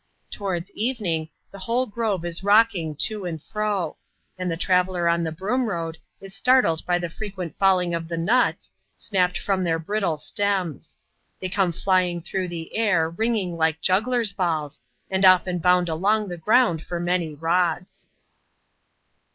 [0.31, 3.97] Towards evening, the whole grove is rocking^to and fro;
[4.35, 8.17] and the traveller on the Broom Bbad is startled by the frequent falling of the
[8.17, 10.97] nuts, snapped from their brittle stems.
[11.39, 16.35] They come flyings through the air, ringing like jugglers' balls; and often bound along the
[16.37, 18.09] ground for many rods.